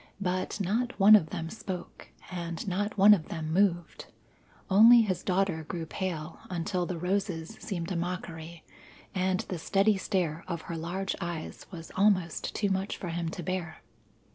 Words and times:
But 0.19 0.59
not 0.59 0.99
one 0.99 1.15
of 1.15 1.29
them 1.29 1.51
spoke, 1.51 2.09
and 2.31 2.67
not 2.67 2.97
one 2.97 3.13
of 3.13 3.27
them 3.27 3.53
moved; 3.53 4.07
only 4.67 5.01
his 5.03 5.21
daughter 5.21 5.63
grew 5.63 5.85
pale 5.85 6.39
until 6.49 6.87
the 6.87 6.97
roses 6.97 7.55
seemed 7.59 7.91
a 7.91 7.95
mockery, 7.95 8.63
and 9.13 9.41
the 9.41 9.59
steady 9.59 9.97
stare 9.97 10.43
of 10.47 10.63
her 10.63 10.75
large 10.75 11.15
eyes 11.21 11.67
was 11.69 11.91
almost 11.95 12.55
too 12.55 12.69
much 12.71 12.97
for 12.97 13.09
him 13.09 13.29
to 13.29 13.43
bear. 13.43 13.83